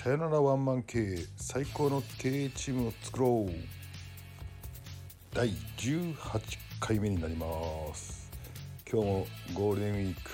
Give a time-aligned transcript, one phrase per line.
[0.00, 3.52] さよならワンマン経営最高の経営チームを作ろう。
[5.34, 6.14] 第18
[6.78, 7.46] 回目になりま
[7.92, 8.30] す。
[8.88, 10.30] 今日もゴールデンウィーク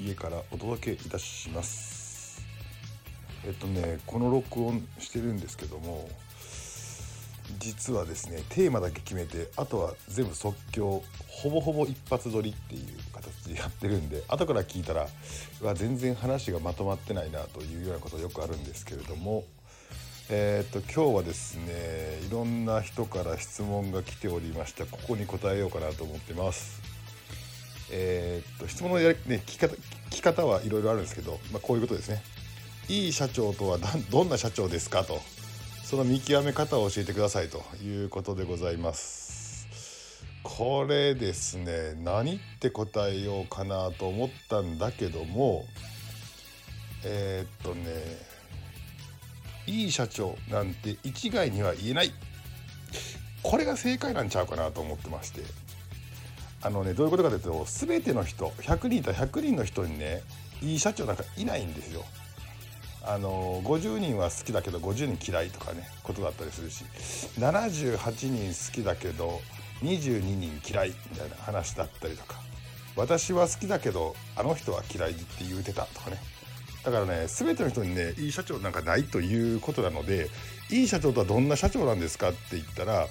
[0.00, 2.46] 家からお届けいたします。
[3.44, 6.08] えっとねこの録音してるんですけども
[7.58, 13.11] 実はですねテーマだけ決めてあとは全部即興ほぼほぼ一発撮りっていう
[13.62, 15.06] やってるんで後から聞いたら
[15.60, 19.44] うわ全然話がまとまってないなというようなことよくあるんですけれども
[20.30, 26.80] えー、っと今日はですねいろんな人から質問が来ておりましたここに答えようかなと思ってます。
[27.94, 29.78] えー、っと質問のやり、ね、聞き方聞
[30.10, 32.22] き方はいろいろあるんですけど、まあ、こういうことですね。
[32.88, 33.78] いい社長とは
[34.10, 35.20] どんな社長ですかと
[35.84, 39.21] その見極め方を教えてくださいということでございます。
[40.42, 45.64] これですね何って答えようかなと思ったんだけども
[47.04, 47.92] えー、っとね
[49.66, 52.12] いい社長なんて一概には言えない
[53.42, 55.42] これが正解なんちゃうかなと思ってまして
[56.62, 60.22] あのねどういうことかというと全ての人100人いたら100人の人にね
[60.60, 62.04] いい社長なんかいないんですよ。
[63.04, 66.84] あの50人は好きだけど50人嫌いとかねことだったりするし
[67.36, 69.40] 78人好きだけど
[69.82, 72.40] 22人嫌いみたいな話だったりとか。
[72.94, 76.18] 私は好きだけどあの人は嫌いって言うてたとかね。
[76.84, 80.28] だからね全ての人にねいい社長なんかないということなので
[80.70, 83.06] いい社長とはどんな社長なんですかって言ったら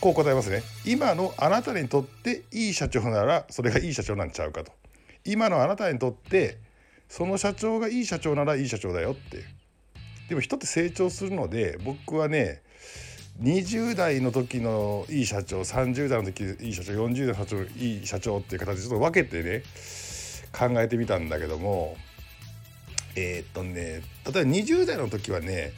[0.00, 0.62] こう答えますね。
[0.86, 4.72] 今のあなたにとっていい社長ならそれがいい社長なんちゃうかと。
[5.24, 6.58] 今のあなたにとって
[7.08, 9.44] その社長がいい社長ならいい社長だよって。
[10.28, 12.62] でも人って成長するので僕はね
[13.42, 19.62] 20代の時のいい社長30代の時いい社長40代の社長いい社長っていう形でちょっと分けてね
[20.52, 21.96] 考えてみたんだけども
[23.16, 25.72] えー、っとね例えば20代の時はね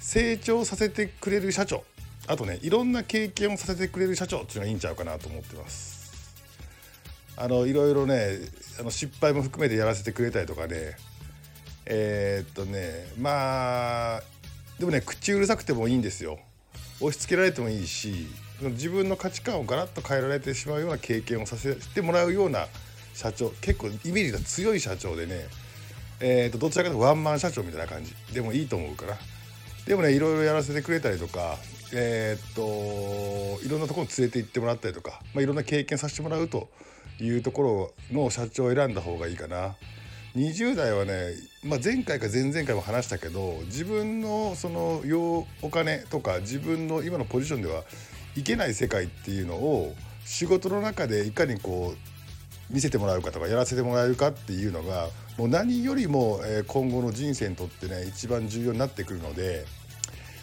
[0.00, 1.84] 成長させてくれる社長
[2.26, 6.00] あとねいろんな経験をさせてくれる社長っていうのがいいんちゃうかなと思ってます。
[7.36, 8.38] あのいろいろね
[8.78, 10.96] あの失敗も含めてやらせてくれたりとかね
[11.86, 14.22] えー、っとねまあ
[14.78, 16.38] でもね口うるさくてもいいんですよ
[17.00, 18.26] 押し付けられてもいいし
[18.60, 22.66] 自分の価値観をガラッと変えられてしまうような経験をさせてもらうような
[23.14, 25.46] 社長結構イメージが強い社長でね
[26.22, 29.16] えーと、どちらかというとワンマン社長みたいな感じでもいいと思うから
[29.86, 31.56] でもねいろいろやらせてくれたりとか
[31.92, 32.62] えっ、と
[33.64, 36.68] いろんなところに連れて行ってもらったりとか、まあ、いろんな経験させてもらうと
[37.20, 39.74] いうところの社長を選んだ方がいいかな。
[40.36, 41.32] 20代はね、
[41.64, 47.82] まあ、前回か前々回も話したけど自分のその用お金とか自分の今のポジションでは
[48.36, 59.64] いけない世界っていうのを仕事の中でいかにこう見せてもらうかとかやらせてもらえるかっていうのがもう何よりも今後の人生にとってね一番重要になってくるので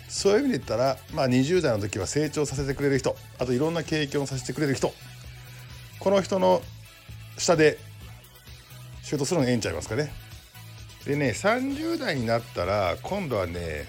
[0.09, 4.93] そういう意味で言ったら、まあ、20代の時は成長させてくれる人あといろんな経験をさせてくれる人
[5.99, 6.61] この人の
[7.37, 7.77] 下で
[9.07, 10.11] 仕事するのええんちゃいますかね。
[11.05, 13.85] でね30代になったら今度はね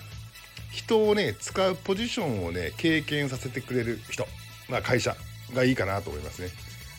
[0.71, 4.29] 人をね使うポジションをね経験させてくれる人、
[4.69, 5.17] まあ、会社
[5.53, 6.51] がいいかなと思いますね。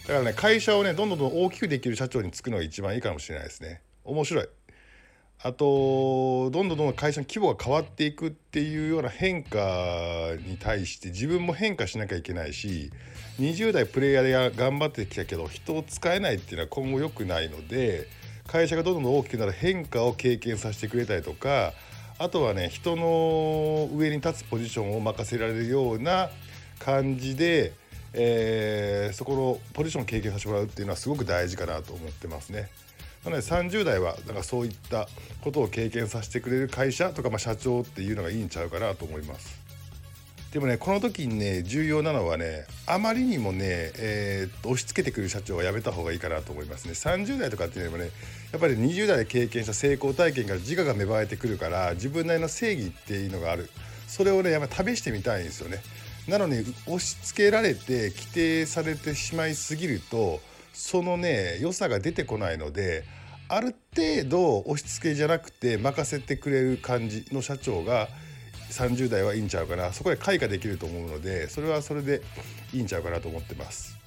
[0.01, 3.79] だからね会社をねどんどんどん大きくできる社長に就くのが一番いいかもしれないですね。
[4.03, 4.49] 面白い。
[5.41, 12.91] あとどんどんどんどん会社の規模が変わっていくっていうような変化に対して自分も変化しなきゃいけないし
[13.39, 18.07] 20代プレイヤーで頑張ってきたけど人を使えないっていうのは今後良くないので
[18.47, 21.71] 会社がどんどん大きくなる変化を経験させてくれたりとか
[22.17, 26.29] あとはね人の上に立つポジションを任せられるような
[26.79, 27.71] 感じで、
[28.11, 32.69] えー、そこのポジションを経験させてもらうっていうのはすごく大事かなと思ってますね。
[33.23, 35.07] なので30代はだかそういった
[35.41, 39.59] ことを経験させてくれる会社とか、まあ、社長っていうのがいいんちゃうかなと思います。
[40.51, 46.93] でもねこの時にね重要なのはねあまりにもね、えー、っと押し付けてくる社長はやめた方がいいかなと思いますね。
[46.93, 48.09] 30代とかっていうのはね
[48.51, 53.69] やっぱり20代で経験した成功体験から自我が芽生えてくるから自分なりの正義っていうのがある。
[54.07, 55.83] それをねやっぱ試してみたいんですよね。
[56.27, 60.39] なのに押し付けられて規定されてしまいすぎると
[60.79, 63.03] そのね良さが出てこないので
[63.49, 68.07] ある程度押し付けじゃなくて任せてくれる感じの社長が
[68.71, 69.91] 30代はいいんちゃうかな。
[69.91, 72.21] そこで開花できると思うのでそれはそれで
[72.71, 73.97] いいんちゃうかなと思ってます。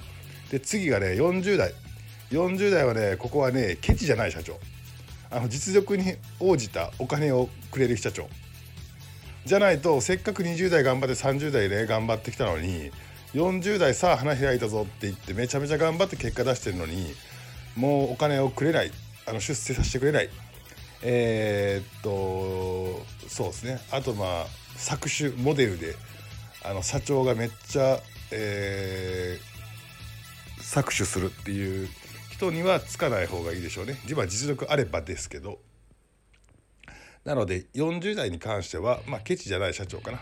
[0.50, 1.74] で次がね40代
[2.30, 4.58] 40代はねここはねケチじゃない社長。
[5.30, 8.28] あの実力に応じたお金をくれる社長。
[9.44, 12.90] じゃないとせっかく20代頑張って30代で、ね、頑張ってきたのに
[13.34, 17.14] 40代さあ花開いたぞって言ってめちゃめちゃ頑張って結果出してるのに
[17.76, 18.92] もうお金をくれない
[19.26, 20.28] あの出世させてくれない、
[21.02, 23.80] えー、っとそうですね。
[23.90, 24.46] あとまあ
[24.76, 25.94] 作詞モデルで
[26.64, 27.98] あの社長がめっちゃ、
[28.30, 31.88] えー、搾取するっていう
[32.30, 33.94] 人にはつかない方がいいでしょうね。
[34.02, 35.58] 自分は実力あればですけど。
[37.24, 40.20] なので40代に関してはまあケチじゃない社長かな。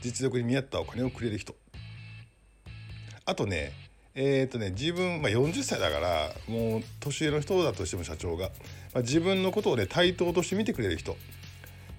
[0.00, 1.54] 実力に見合ったお金をくれる人。
[3.24, 3.72] あとね
[4.14, 8.50] えーとね、自分、まあ、40歳だからもう年上の人だとしても社長が、
[8.92, 11.16] まあ、自分のことをね対等として見てくれる人。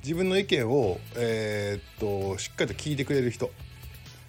[0.04, 3.50] 自分の意見を、えー、っとしっかりと聞いてくれる人。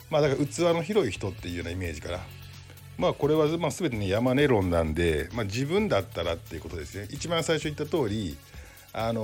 [0.08, 2.20] まあだから器の広い人っていうようなイメージかな。
[2.96, 7.08] まあこれはまあ全てね山根論なんで、まあ、自分だったらっていうことですね。
[7.10, 8.38] 一番最初言った通り
[8.94, 9.22] あの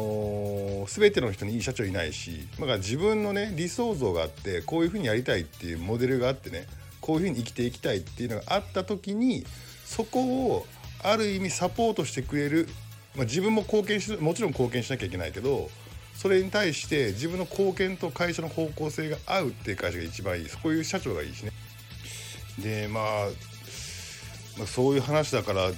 [0.86, 6.66] ー、全ての人にいい社長いないし、まあ、自分のね理想像があってこういうふうにやりたいっていうモデルがあってね
[7.00, 9.44] こういうふうに生きていきたいっていうのがあった時に
[9.84, 10.66] そこを
[11.02, 12.68] ある意味サポートしてくれる、
[13.16, 15.70] まあ、自分も貢献しもちろん貢献しなきゃいけないけど
[16.14, 21.52] それに対して自分の貢献と会社の方向性が合うっていう会社が一番いいそういう社長がいいしね。
[22.58, 23.04] でまあ、
[24.58, 25.70] まあ、そういう話だから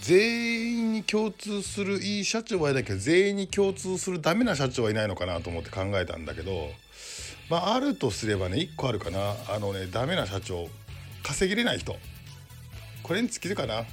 [0.00, 6.70] 全員に共通するいい社長はいないけど全員に共通するダメな社長はいないのかなと思って考えたんだけど
[7.48, 9.34] まああるとすればね1個あるかな。
[9.48, 10.68] あのねダメな社長。
[11.22, 11.96] 稼げれない人。
[13.02, 13.84] これに尽きるかな。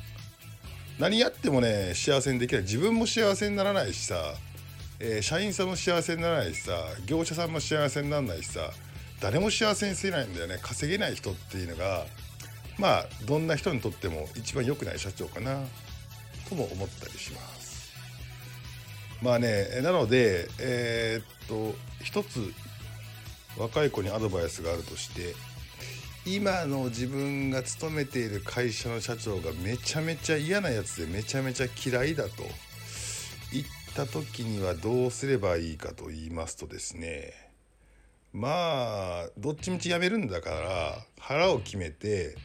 [1.00, 2.62] 何やってもね幸せにできない。
[2.64, 4.36] 自分も幸せにならないしさ、
[5.00, 6.74] えー、社員さんも幸せにならないしさ。
[7.06, 8.72] 業者さんも幸せにならないしさ。
[9.22, 10.60] 誰も幸せにせないんだよね。
[10.62, 12.06] 稼げない人っていうのが
[12.78, 15.62] まあどんな人にとっても一番良くない社長かな。
[16.50, 17.94] とも思ったりします。
[19.22, 22.52] まあねなのでえー、っと一つ
[23.58, 25.36] 若い子にアドバイスがあるとして
[26.26, 32.44] 今の自分が勤めている会社の社長がめちゃめちゃ嫌なやつでめちゃめちゃ嫌いだと
[33.52, 33.66] 言っ
[33.96, 37.34] た時にはどうすればいいかと言いますとですね
[38.34, 42.36] まあどっちみち辞めるんだから腹を決めて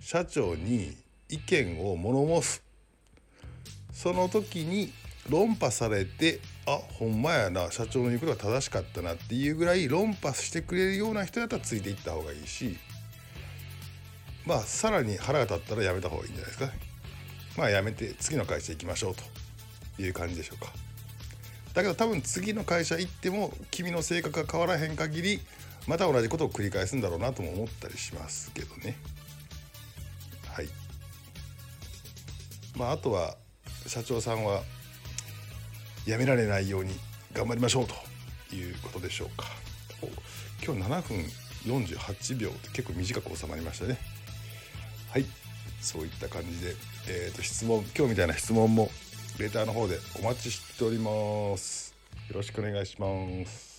[0.00, 0.96] 社長に
[1.28, 2.62] 意見を物申す。
[3.92, 4.92] その時に
[5.28, 7.70] 論破されてあほんまやな。
[7.70, 12.76] 社長の言うことが正しかったなっていうぐらい論破してくれるような人やったらついていった方がいいし。
[14.44, 16.72] まあさらに腹が立ったらやめた方がいいんじゃないですか。
[17.56, 19.14] まあやめて次の会社行きましょう
[19.96, 20.72] という感じでしょうか。
[21.74, 25.40] だけど多分次の会社行っても君の性格が変わらへん限り
[25.86, 28.96] また同じことを繰り返すんだろうなとも思ったりしますけどね。
[30.52, 30.68] はい。
[32.76, 33.36] まああとは
[33.86, 34.62] 社長さんは
[36.06, 36.92] やめられないように
[37.32, 39.44] 頑張りましょうということでしょうか。
[40.64, 41.18] 今日7分
[41.66, 43.98] 48秒って結構短く収まりましたね。
[45.10, 45.24] はい。
[45.80, 46.74] そういった感じで、
[47.08, 48.88] えーと、質問今日みたいな質問も
[49.38, 51.94] レターの方でお待ちしております。
[52.28, 53.06] よろしくお願いしま
[53.46, 53.75] す。